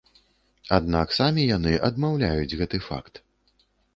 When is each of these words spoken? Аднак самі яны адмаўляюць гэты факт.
Аднак 0.77 1.07
самі 1.17 1.43
яны 1.57 1.73
адмаўляюць 1.89 2.57
гэты 2.61 2.77
факт. 2.89 3.21